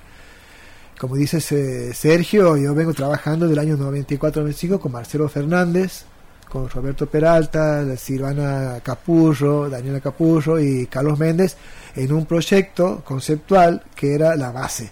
Como 0.98 1.16
dice 1.16 1.38
eh, 1.38 1.92
Sergio, 1.92 2.56
yo 2.56 2.74
vengo 2.74 2.94
trabajando 2.94 3.48
del 3.48 3.58
año 3.58 3.76
94-95 3.76 4.78
con 4.78 4.92
Marcelo 4.92 5.28
Fernández, 5.28 6.04
con 6.48 6.68
Roberto 6.68 7.06
Peralta, 7.06 7.96
Silvana 7.96 8.80
Capurro, 8.82 9.68
Daniela 9.68 10.00
Capurro 10.00 10.60
y 10.60 10.86
Carlos 10.86 11.18
Méndez 11.18 11.56
en 11.96 12.12
un 12.12 12.26
proyecto 12.26 13.02
conceptual 13.04 13.82
que 13.94 14.14
era 14.14 14.36
la 14.36 14.52
base. 14.52 14.90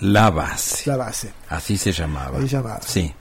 La 0.00 0.30
base. 0.30 0.88
La 0.90 0.96
base. 0.98 1.32
Así 1.48 1.78
se 1.78 1.92
llamaba. 1.92 2.38
Ahí 2.38 2.46
llamaba. 2.46 2.82
Sí. 2.82 3.12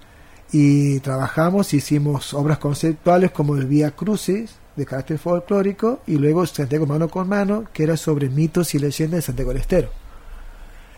Y 0.57 1.01
trabajamos, 1.01 1.73
hicimos 1.73 2.33
obras 2.33 2.59
conceptuales 2.59 3.31
como 3.31 3.57
el 3.57 3.65
Vía 3.65 3.91
Crucis 3.91 4.55
de 4.77 4.85
carácter 4.85 5.19
folclórico 5.19 5.99
y 6.07 6.15
luego 6.15 6.45
Santiago 6.45 6.85
Mano 6.85 7.09
con 7.09 7.27
Mano 7.27 7.65
que 7.73 7.83
era 7.83 7.97
sobre 7.97 8.29
mitos 8.29 8.73
y 8.73 8.79
leyendas 8.79 9.17
de 9.17 9.21
Santiago 9.21 9.51
del 9.51 9.59
Estero. 9.59 9.89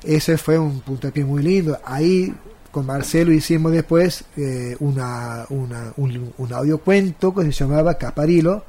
Ese 0.03 0.37
fue 0.37 0.59
un 0.59 0.81
puntapié 0.81 1.25
muy 1.25 1.41
lindo. 1.41 1.79
Ahí 1.83 2.31
con 2.69 2.85
Marcelo 2.85 3.31
hicimos 3.31 3.71
después 3.71 4.25
eh, 4.35 4.77
una, 4.79 5.47
una, 5.49 5.91
un, 5.97 6.31
un 6.37 6.53
audiocuento 6.53 7.33
que 7.33 7.45
se 7.45 7.51
llamaba 7.51 7.95
Caparilo, 7.95 8.63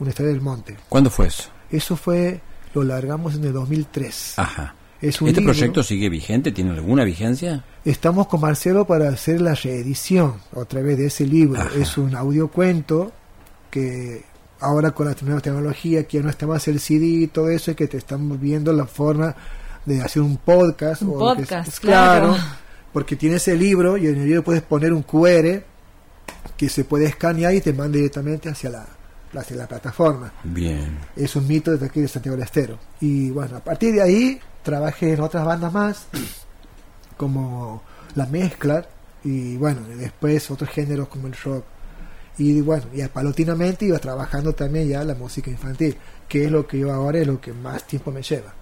una 0.00 0.10
historia 0.10 0.32
del 0.32 0.42
monte. 0.42 0.76
¿Cuándo 0.90 1.08
fue 1.08 1.28
eso? 1.28 1.44
Eso 1.70 1.96
fue, 1.96 2.42
lo 2.74 2.84
largamos 2.84 3.36
en 3.36 3.44
el 3.44 3.54
2003. 3.54 4.34
Ajá. 4.36 4.74
Es 5.08 5.20
un 5.20 5.28
¿Este 5.28 5.40
libro. 5.40 5.52
proyecto 5.54 5.82
sigue 5.82 6.08
vigente? 6.08 6.52
¿Tiene 6.52 6.70
alguna 6.72 7.04
vigencia? 7.04 7.64
Estamos 7.84 8.26
con 8.26 8.40
Marcelo 8.40 8.86
para 8.86 9.08
hacer 9.08 9.40
la 9.40 9.54
reedición 9.54 10.34
otra 10.52 10.82
vez 10.82 10.98
de 10.98 11.06
ese 11.06 11.26
libro. 11.26 11.60
Ajá. 11.60 11.70
Es 11.78 11.96
un 11.98 12.14
audiocuento 12.14 13.12
que 13.70 14.24
ahora 14.60 14.92
con 14.92 15.06
la 15.06 15.16
nueva 15.22 15.40
tecnología, 15.40 16.04
que 16.06 16.18
ya 16.18 16.22
no 16.22 16.30
está 16.30 16.46
más 16.46 16.66
el 16.68 16.80
CD 16.80 17.04
y 17.06 17.26
todo 17.26 17.50
eso, 17.50 17.70
y 17.70 17.74
que 17.74 17.86
te 17.86 17.98
estamos 17.98 18.40
viendo 18.40 18.72
la 18.72 18.86
forma 18.86 19.34
de 19.84 20.00
hacer 20.02 20.22
un 20.22 20.36
podcast. 20.38 21.02
Un 21.02 21.10
o 21.10 21.18
podcast, 21.18 21.68
es- 21.68 21.80
claro. 21.80 22.36
Porque 22.92 23.14
tiene 23.16 23.36
ese 23.36 23.54
libro 23.56 23.96
y 23.98 24.06
en 24.06 24.16
el 24.16 24.24
libro 24.26 24.42
puedes 24.42 24.62
poner 24.62 24.92
un 24.92 25.02
QR 25.02 25.62
que 26.56 26.68
se 26.70 26.84
puede 26.84 27.04
escanear 27.04 27.54
y 27.54 27.60
te 27.60 27.72
manda 27.74 27.96
directamente 27.98 28.48
hacia 28.48 28.70
la, 28.70 28.86
hacia 29.34 29.56
la 29.56 29.66
plataforma 29.66 30.32
Bien. 30.44 30.98
es 31.14 31.36
un 31.36 31.46
mito 31.46 31.72
desde 31.72 31.86
aquí 31.86 32.00
de 32.00 32.08
Santiago 32.08 32.36
del 32.36 32.44
Estero. 32.44 32.78
Y 33.00 33.30
bueno, 33.30 33.56
a 33.56 33.60
partir 33.60 33.94
de 33.94 34.02
ahí 34.02 34.40
trabajé 34.62 35.14
en 35.14 35.20
otras 35.20 35.44
bandas 35.44 35.72
más, 35.72 36.06
como 37.16 37.82
La 38.14 38.26
Mezcla, 38.26 38.86
y 39.24 39.56
bueno, 39.56 39.80
después 39.96 40.50
otros 40.50 40.70
géneros 40.70 41.08
como 41.08 41.26
el 41.26 41.34
rock. 41.34 41.64
Y 42.38 42.60
bueno, 42.60 42.84
ya 42.94 43.08
palotinamente 43.08 43.86
iba 43.86 43.98
trabajando 43.98 44.52
también 44.52 44.88
ya 44.88 45.02
la 45.04 45.14
música 45.14 45.50
infantil, 45.50 45.96
que 46.28 46.44
es 46.44 46.50
lo 46.50 46.66
que 46.66 46.78
yo 46.78 46.92
ahora 46.92 47.18
es 47.18 47.26
lo 47.26 47.40
que 47.40 47.52
más 47.52 47.86
tiempo 47.86 48.12
me 48.12 48.22
lleva. 48.22 48.54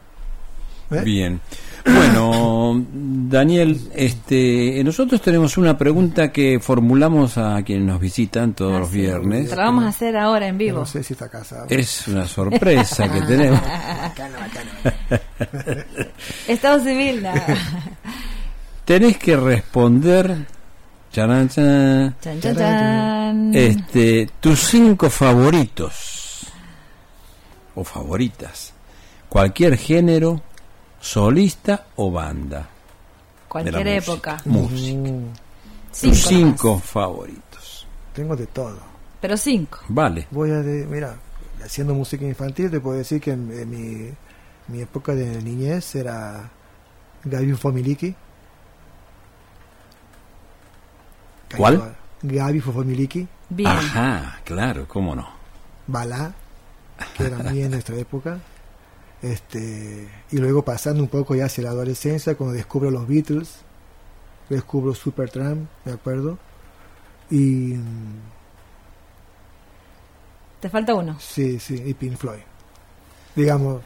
¿Eh? 0.91 1.01
Bien. 1.05 1.41
Bueno, 1.85 2.83
Daniel, 2.93 3.79
este, 3.95 4.83
nosotros 4.85 5.21
tenemos 5.21 5.59
una 5.59 5.77
pregunta 5.77 6.33
que 6.33 6.59
formulamos 6.59 7.37
a 7.37 7.63
quienes 7.63 7.85
nos 7.87 8.01
visitan 8.01 8.55
todos 8.55 8.77
Ah, 8.77 8.81
los 8.81 8.89
sí. 8.89 9.01
viernes. 9.03 9.51
La 9.51 9.65
vamos 9.65 9.85
a 9.85 9.89
hacer 9.89 10.17
ahora 10.17 10.49
en 10.49 10.57
vivo. 10.57 10.79
No 10.81 10.87
sé 10.87 11.03
si 11.03 11.13
está 11.13 11.29
casado. 11.29 11.67
Es 11.69 12.09
una 12.09 12.27
sorpresa 12.27 13.11
que 13.13 13.21
tenemos. 13.23 13.61
Estado 16.49 16.81
civil. 16.81 17.27
Tenés 18.85 19.19
que 19.19 19.37
responder 19.37 20.37
charan, 21.13 21.49
Chan, 21.49 22.17
chan, 22.21 22.41
chan. 22.41 23.55
este, 23.55 24.29
tus 24.41 24.61
cinco 24.61 25.09
favoritos 25.11 26.47
o 27.75 27.85
favoritas. 27.85 28.73
Cualquier 29.29 29.77
género, 29.77 30.43
solista 31.05 31.87
o 31.97 32.11
banda. 32.11 32.67
Cualquier 33.49 33.75
de 33.77 33.85
la 33.85 33.97
música. 33.97 34.13
época. 34.13 34.43
Música. 34.47 34.99
Mm, 34.99 35.33
Cinco 35.93 36.13
Tus 36.15 36.23
cinco 36.27 36.79
favoritos. 36.81 37.87
tengo 38.15 38.35
de 38.35 38.47
todo. 38.47 38.79
Pero 39.21 39.37
cinco. 39.37 39.81
Vale. 39.89 40.27
Voy 40.31 40.51
a, 40.51 40.57
de, 40.63 40.87
mira, 40.87 41.15
haciendo 41.65 41.95
música 41.95 42.25
infantil, 42.25 42.71
te 42.71 42.81
puedo 42.81 42.97
decir 42.99 43.21
que 43.21 43.31
en, 43.33 43.53
en 43.53 43.71
mi, 43.71 44.11
mi 44.69 44.81
época 44.83 45.15
de 45.15 45.41
niñez 45.43 45.95
era 45.95 46.51
Gaby 47.25 47.53
Fomiliki. 47.53 48.15
¿Cuál? 51.57 51.95
Gaby 52.23 52.61
Fomiliki, 52.61 53.29
Bien. 53.51 53.69
Ajá, 53.71 54.41
claro, 54.45 54.89
cómo 54.89 55.15
no. 55.15 55.29
Balá, 55.87 56.33
que 57.17 57.25
era 57.27 57.39
muy 57.39 57.63
en 57.63 57.71
nuestra 57.73 57.97
época. 57.97 58.39
Este, 59.25 60.07
y 60.33 60.37
luego 60.37 60.63
pasando 60.65 61.03
un 61.03 61.09
poco 61.09 61.35
ya 61.35 61.47
hacia 61.47 61.65
la 61.65 61.71
adolescencia, 61.71 62.35
cuando 62.35 62.55
descubro 62.55 62.91
los 62.91 63.09
Beatles, 63.09 63.57
descubro 64.51 64.95
Supertramp, 64.95 65.67
me 65.87 65.93
acuerdo. 65.93 66.39
Y 67.31 67.75
mm, 67.75 68.21
Te 70.61 70.69
falta 70.69 70.95
uno. 70.95 71.17
Sí, 71.21 71.59
sí, 71.59 71.83
y 71.87 71.95
Pink 71.95 72.17
Floyd. 72.19 72.41
Digamos, 73.35 73.83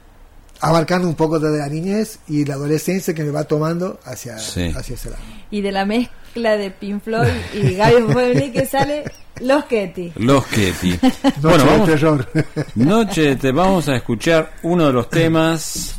abarcando 0.61 1.07
un 1.09 1.15
poco 1.15 1.39
de 1.39 1.59
la 1.59 1.69
niñez 1.69 2.19
y 2.29 2.45
la 2.45 2.55
adolescencia 2.55 3.15
que 3.15 3.23
me 3.23 3.31
va 3.31 3.45
tomando 3.45 3.99
hacia, 4.05 4.39
Sí. 4.39 4.73
hacia 4.77 4.95
ese 4.95 5.11
lado. 5.11 5.23
Y 5.53 5.61
de 5.61 5.71
la 5.73 5.85
mezcla 5.87 6.57
de 6.57 6.71
Pink 6.73 7.03
Floyd 7.03 7.33
y 7.55 7.75
Gaby 7.75 8.51
que 8.53 8.67
sale 8.67 9.05
Los 9.41 9.65
Ketty. 9.67 10.13
Los 10.17 10.47
Ketty. 10.47 10.91
Noche 11.03 11.33
bueno, 11.43 11.59
de 11.59 11.65
vamos, 11.71 11.89
terror. 11.89 12.29
Noche, 12.75 13.37
te 13.37 13.53
vamos 13.53 13.89
a 13.89 13.97
escuchar 13.97 14.53
uno 14.63 14.87
de 14.87 14.93
los 14.93 15.09
temas. 15.11 15.97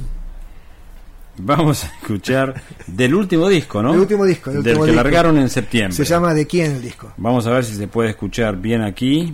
Vamos 1.42 1.86
a 1.86 1.88
escuchar 1.88 2.62
del 2.86 3.16
último 3.16 3.48
disco, 3.48 3.82
¿no? 3.82 3.94
El 3.94 4.02
último 4.02 4.26
disco, 4.26 4.50
el 4.52 4.62
del 4.62 4.74
último 4.74 4.86
que 4.86 4.92
disco. 4.92 5.04
largaron 5.04 5.38
en 5.38 5.50
septiembre. 5.50 5.96
Se 5.96 6.04
llama 6.04 6.34
¿De 6.34 6.46
quién 6.46 6.72
el 6.74 6.82
disco? 6.82 7.14
Vamos 7.18 7.48
a 7.48 7.52
ver 7.52 7.64
si 7.64 7.76
se 7.76 7.88
puede 7.88 8.10
escuchar 8.10 8.58
bien 8.58 8.82
aquí. 8.82 9.34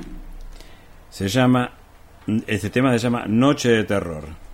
Se 1.09 1.27
llama. 1.27 1.71
Este 2.47 2.69
tema 2.69 2.91
se 2.91 2.99
llama 2.99 3.25
Noche 3.27 3.69
de 3.69 3.83
Terror. 3.85 4.44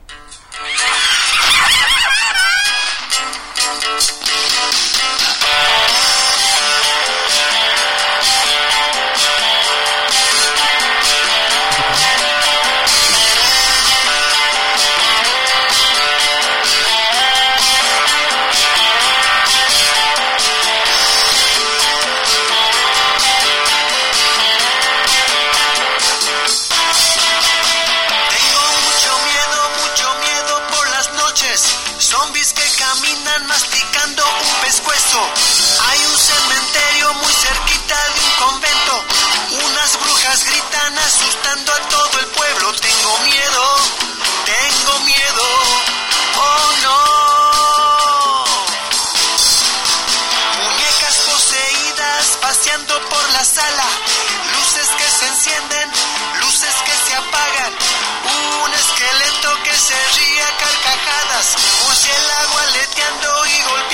Aleteando 62.81 63.27
y 63.45 63.61
golpeando 63.61 63.90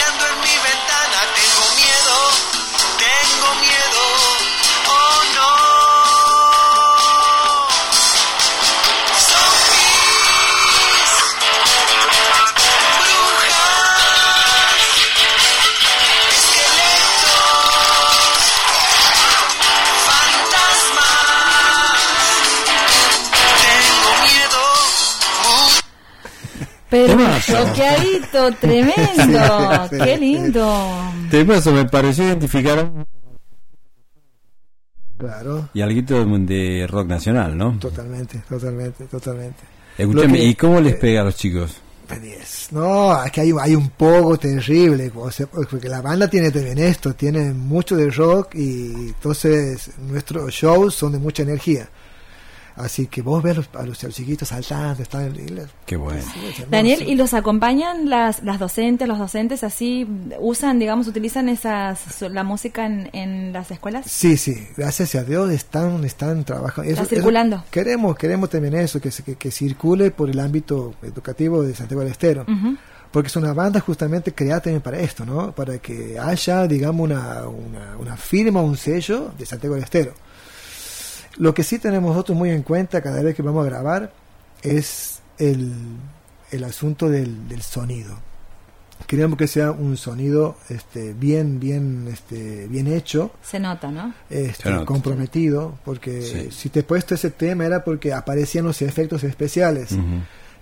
Pero 26.90 27.08
Temazo. 27.18 27.54
choqueadito, 27.54 28.52
tremendo. 28.62 29.88
Sí, 29.90 29.98
Qué 30.04 30.18
lindo. 30.18 30.88
Temazo, 31.30 31.72
me 31.74 31.86
pareció 31.86 32.24
identificar 32.26 32.90
Claro, 35.18 35.70
y 35.74 35.82
algo 35.82 36.02
de 36.46 36.86
rock 36.88 37.08
nacional, 37.08 37.58
¿no? 37.58 37.78
totalmente, 37.80 38.40
totalmente, 38.48 39.06
totalmente. 39.06 39.64
Escúchame, 39.98 40.38
que- 40.38 40.44
¿y 40.46 40.56
cómo 40.56 40.80
les 40.80 40.94
eh, 40.94 40.98
pega 41.02 41.22
a 41.22 41.24
los 41.24 41.36
chicos? 41.36 41.78
10. 42.22 42.68
No, 42.72 43.22
es 43.26 43.32
que 43.32 43.42
hay, 43.42 43.52
hay 43.60 43.76
un 43.76 43.90
poco 43.90 44.38
terrible, 44.38 45.12
o 45.16 45.32
sea, 45.32 45.48
porque 45.48 45.90
la 45.90 46.02
banda 46.02 46.30
tiene 46.30 46.52
también 46.52 46.78
esto, 46.78 47.14
tiene 47.16 47.52
mucho 47.52 47.98
de 47.98 48.10
rock 48.12 48.54
y 48.56 49.08
entonces 49.10 49.90
nuestros 49.98 50.54
shows 50.54 50.94
son 50.94 51.14
de 51.14 51.18
mucha 51.18 51.42
energía. 51.44 51.90
Así 52.78 53.08
que 53.08 53.24
vos 53.24 53.42
ves 53.42 53.54
a 53.54 53.58
los, 53.58 53.70
a 53.76 54.06
los 54.08 54.14
chiquitos 54.16 54.50
saltando, 54.50 55.02
están 55.02 55.36
en 55.36 55.56
la- 55.56 55.64
Qué 55.86 55.98
bueno. 55.98 56.20
es. 56.20 56.70
Daniel, 56.70 57.04
¿y 57.08 57.16
los 57.16 57.34
acompañan 57.34 58.08
las, 58.10 58.44
las 58.44 58.60
docentes, 58.60 59.08
los 59.08 59.18
docentes 59.18 59.64
así, 59.64 60.08
usan, 60.40 60.78
digamos, 60.78 61.08
utilizan 61.08 61.50
esas, 61.50 62.22
la 62.22 62.44
música 62.44 62.86
en, 62.86 63.10
en 63.14 63.52
las 63.52 63.72
escuelas? 63.72 64.06
Sí, 64.10 64.38
sí, 64.38 64.68
gracias 64.78 65.16
a 65.16 65.24
Dios 65.24 65.52
están, 65.52 66.04
están 66.06 66.44
trabajando. 66.46 66.90
Está 66.92 67.06
circulando. 67.06 67.64
queremos, 67.72 68.16
queremos 68.16 68.50
también 68.50 68.76
eso, 68.76 69.02
que, 69.02 69.10
se- 69.10 69.24
que, 69.24 69.36
que 69.36 69.50
circule 69.50 70.12
por 70.12 70.30
el 70.30 70.40
ámbito 70.40 70.94
educativo 71.02 71.64
de 71.64 71.74
Santiago 71.74 72.02
del 72.04 72.12
Estero. 72.12 72.46
Porque 73.10 73.28
es 73.28 73.36
una 73.38 73.54
banda 73.54 73.80
justamente 73.80 74.34
creada 74.34 74.60
también 74.62 74.82
para 74.82 75.00
esto, 75.00 75.26
¿no? 75.26 75.52
Para 75.54 75.78
que 75.80 76.20
haya, 76.20 76.68
digamos, 76.68 77.06
una, 77.06 77.48
una, 77.48 77.98
una 77.98 78.18
firma, 78.18 78.62
un 78.62 78.76
sello 78.78 79.32
de 79.38 79.46
Santiago 79.46 79.76
del 79.76 79.86
Estero. 79.86 80.14
Lo 81.38 81.54
que 81.54 81.64
sí 81.64 81.80
tenemos 81.80 82.12
nosotros 82.12 82.38
muy 82.38 82.50
en 82.50 82.64
cuenta 82.64 83.02
cada 83.02 83.22
vez 83.22 83.36
que 83.36 83.42
vamos 83.44 83.66
a 83.66 83.70
grabar 83.70 84.12
es 84.64 85.20
el, 85.38 85.72
el 86.52 86.64
asunto 86.64 87.10
del, 87.10 87.48
del 87.48 87.62
sonido. 87.62 88.16
Queremos 89.06 89.38
que 89.38 89.48
sea 89.48 89.72
un 89.72 89.96
sonido 89.96 90.58
este, 90.70 91.14
bien, 91.14 91.60
bien, 91.60 92.08
este, 92.12 92.68
bien 92.68 92.88
hecho, 92.88 93.32
Se 93.44 93.60
nota, 93.60 93.92
¿no? 93.92 94.12
este, 94.30 94.64
Se 94.64 94.70
nota. 94.72 94.86
comprometido, 94.86 95.78
porque 95.86 96.22
Sí. 96.24 96.48
si 96.52 96.70
te 96.70 96.80
he 96.80 96.84
puesto 96.84 97.14
ese 97.14 97.30
tema 97.30 97.66
era 97.66 97.84
porque 97.84 98.12
aparecían 98.12 98.66
los 98.66 98.82
efectos 98.82 99.24
especiales 99.24 99.90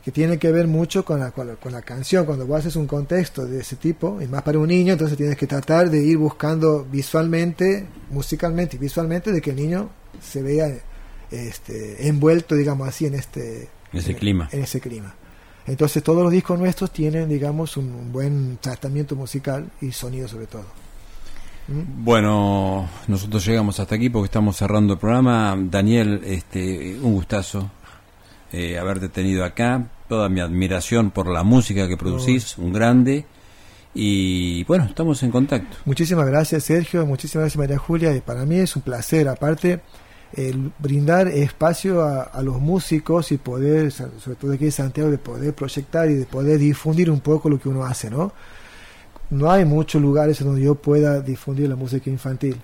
que 0.03 0.11
tiene 0.11 0.37
que 0.37 0.51
ver 0.51 0.67
mucho 0.67 1.03
con 1.05 1.21
la, 1.21 1.31
con 1.31 1.47
la, 1.47 1.55
con 1.55 1.71
la 1.71 1.81
canción. 1.81 2.25
Cuando 2.25 2.45
vos 2.45 2.59
haces 2.59 2.75
un 2.75 2.85
contexto 2.87 3.45
de 3.45 3.61
ese 3.61 3.77
tipo, 3.77 4.21
y 4.21 4.27
más 4.27 4.43
para 4.43 4.59
un 4.59 4.67
niño, 4.67 4.91
entonces 4.93 5.15
tienes 5.17 5.37
que 5.37 5.47
tratar 5.47 5.89
de 5.89 6.03
ir 6.03 6.17
buscando 6.17 6.85
visualmente, 6.91 7.87
musicalmente 8.11 8.75
y 8.75 8.79
visualmente, 8.79 9.31
de 9.31 9.41
que 9.41 9.51
el 9.51 9.55
niño 9.55 9.89
se 10.21 10.41
vea 10.41 10.67
este, 11.31 12.07
envuelto, 12.07 12.55
digamos 12.55 12.87
así, 12.87 13.05
en 13.05 13.15
este 13.15 13.67
ese 13.93 14.11
en- 14.11 14.17
clima. 14.17 14.49
En 14.51 14.63
ese 14.63 14.79
clima. 14.79 15.13
Entonces 15.67 16.03
todos 16.03 16.21
los 16.23 16.31
discos 16.31 16.59
nuestros 16.59 16.91
tienen, 16.91 17.27
digamos, 17.27 17.75
un, 17.77 17.85
un 17.91 18.11
buen 18.11 18.57
tratamiento 18.61 19.15
musical 19.15 19.71
y 19.81 19.91
sonido 19.91 20.27
sobre 20.27 20.45
todo. 20.47 20.65
¿Mm? 21.67 22.03
Bueno, 22.05 22.87
nosotros 23.07 23.43
llegamos 23.45 23.79
hasta 23.79 23.95
aquí 23.95 24.09
porque 24.09 24.25
estamos 24.27 24.55
cerrando 24.57 24.93
el 24.93 24.99
programa. 24.99 25.57
Daniel, 25.59 26.21
este, 26.23 26.99
un 27.01 27.13
gustazo 27.13 27.71
eh, 28.51 28.77
haberte 28.77 29.09
tenido 29.09 29.43
acá. 29.43 29.87
Toda 30.07 30.29
mi 30.29 30.39
admiración 30.39 31.09
por 31.09 31.27
la 31.27 31.41
música 31.43 31.87
que 31.87 31.97
producís, 31.97 32.59
un 32.59 32.71
grande. 32.71 33.25
Y 33.95 34.63
bueno, 34.65 34.83
estamos 34.85 35.23
en 35.23 35.31
contacto. 35.31 35.77
Muchísimas 35.85 36.27
gracias 36.27 36.65
Sergio, 36.65 37.05
muchísimas 37.07 37.43
gracias 37.45 37.57
María 37.57 37.77
Julia 37.79 38.15
y 38.15 38.21
para 38.21 38.45
mí 38.45 38.57
es 38.57 38.75
un 38.75 38.81
placer, 38.83 39.27
aparte 39.29 39.79
el 40.33 40.71
brindar 40.79 41.27
espacio 41.27 42.01
a, 42.01 42.23
a 42.23 42.41
los 42.41 42.59
músicos 42.59 43.31
y 43.31 43.37
poder, 43.37 43.91
sobre 43.91 44.35
todo 44.39 44.53
aquí 44.53 44.65
en 44.65 44.71
Santiago, 44.71 45.09
de 45.09 45.17
poder 45.17 45.53
proyectar 45.53 46.09
y 46.09 46.15
de 46.15 46.25
poder 46.25 46.59
difundir 46.59 47.09
un 47.09 47.19
poco 47.19 47.49
lo 47.49 47.59
que 47.59 47.69
uno 47.69 47.85
hace, 47.85 48.09
¿no? 48.09 48.33
No 49.29 49.51
hay 49.51 49.65
muchos 49.65 50.01
lugares 50.01 50.39
en 50.41 50.47
donde 50.47 50.61
yo 50.61 50.75
pueda 50.75 51.21
difundir 51.21 51.69
la 51.69 51.75
música 51.75 52.09
infantil. 52.09 52.57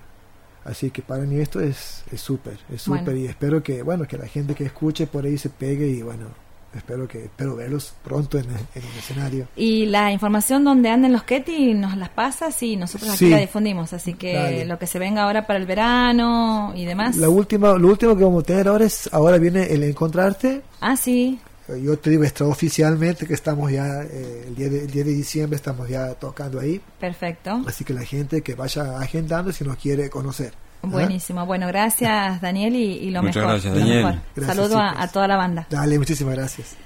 Así 0.64 0.90
que 0.90 1.02
para 1.02 1.24
mí 1.24 1.40
esto 1.40 1.60
es 1.60 2.04
es 2.12 2.20
súper, 2.20 2.58
es 2.70 2.82
súper 2.82 3.04
Bueno. 3.04 3.18
y 3.18 3.26
espero 3.26 3.62
que, 3.62 3.82
bueno, 3.82 4.06
que 4.06 4.16
la 4.16 4.26
gente 4.28 4.54
que 4.54 4.64
escuche 4.64 5.06
por 5.06 5.24
ahí 5.24 5.36
se 5.36 5.48
pegue 5.48 5.88
y 5.88 6.02
bueno, 6.02 6.26
espero 6.74 7.06
que 7.08 7.24
espero 7.24 7.56
verlos 7.56 7.94
pronto 8.04 8.38
en, 8.38 8.46
en 8.50 8.82
el 8.82 8.98
escenario. 8.98 9.48
Y 9.56 9.86
la 9.86 10.12
información 10.12 10.64
donde 10.64 10.88
anden 10.90 11.12
los 11.12 11.22
Ketty 11.24 11.74
nos 11.74 11.96
las 11.96 12.08
pasas 12.08 12.62
y 12.62 12.76
nosotros 12.76 13.10
aquí 13.10 13.18
Sí. 13.26 13.30
la 13.30 13.38
difundimos. 13.38 13.92
Así 13.92 14.14
que 14.14 14.34
Dale. 14.34 14.64
lo 14.64 14.78
que 14.78 14.86
se 14.86 14.98
venga 14.98 15.22
ahora 15.24 15.46
para 15.46 15.58
el 15.58 15.66
verano 15.66 16.72
y 16.74 16.84
demás. 16.84 17.16
La 17.16 17.28
última, 17.28 17.74
lo 17.78 17.88
último 17.88 18.16
que 18.16 18.24
vamos 18.24 18.42
a 18.44 18.46
tener 18.46 18.68
ahora 18.68 18.84
es, 18.84 19.08
ahora 19.12 19.38
viene 19.38 19.64
el 19.72 19.82
encontrarte. 19.84 20.62
Ah, 20.80 20.96
sí. 20.96 21.38
Yo 21.82 21.96
te 21.98 22.10
digo 22.10 22.24
extraoficialmente 22.24 23.26
que 23.26 23.34
estamos 23.34 23.70
ya, 23.70 24.02
eh, 24.02 24.44
el, 24.48 24.54
día 24.56 24.68
de, 24.68 24.80
el 24.80 24.90
día 24.90 25.04
de 25.04 25.12
diciembre 25.12 25.56
estamos 25.56 25.88
ya 25.88 26.12
tocando 26.14 26.58
ahí. 26.60 26.80
Perfecto. 27.00 27.62
Así 27.66 27.84
que 27.84 27.94
la 27.94 28.02
gente 28.04 28.42
que 28.42 28.54
vaya 28.54 28.98
agendando 28.98 29.52
si 29.52 29.64
nos 29.64 29.76
quiere 29.76 30.10
conocer. 30.10 30.52
Buenísimo. 30.82 31.46
Bueno, 31.46 31.66
gracias 31.68 32.40
Daniel 32.40 32.74
y, 32.76 32.82
y 32.98 33.10
lo 33.10 33.22
Muchas 33.22 33.36
mejor. 33.36 33.50
gracias, 33.52 33.72
lo 33.74 33.78
Daniel. 33.80 34.04
mejor. 34.04 34.20
Gracias, 34.36 34.56
Saludo 34.56 34.78
a, 34.78 35.02
a 35.02 35.08
toda 35.08 35.28
la 35.28 35.36
banda. 35.36 35.66
Dale, 35.70 35.98
muchísimas 35.98 36.34
gracias. 36.34 36.76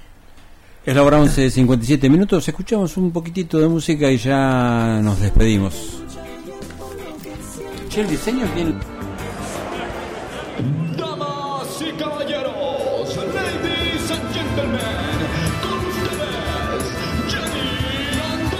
Es 0.85 0.95
la 0.95 1.03
hora 1.03 1.19
11 1.19 1.41
de 1.41 1.49
57 1.51 2.09
minutos. 2.09 2.47
Escuchamos 2.47 2.95
un 2.97 3.11
poquitito 3.11 3.59
de 3.59 3.67
música 3.67 4.09
y 4.09 4.17
ya 4.17 4.99
nos 5.03 5.19
despedimos. 5.19 6.01
Che, 7.89 8.01
el 8.01 8.07
diseño 8.09 8.45
bien. 8.55 8.79
Damas 10.97 11.67
y 11.81 11.91
caballeros, 11.99 13.15
ladies 13.17 14.11
and 14.11 14.33
gentlemen, 14.33 14.79
con 15.61 15.79
ustedes, 15.87 16.85
Jenny 17.29 18.19
and 18.31 18.51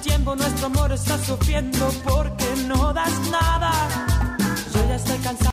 tiempo 0.00 0.34
nuestro 0.34 0.66
amor 0.66 0.92
está 0.92 1.18
sufriendo 1.18 1.92
porque 2.04 2.46
no 2.66 2.92
das 2.92 3.30
nada. 3.30 4.09